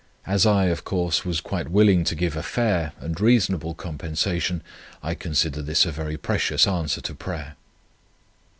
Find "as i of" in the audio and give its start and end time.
0.25-0.83